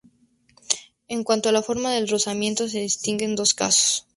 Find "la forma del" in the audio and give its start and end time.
1.51-2.07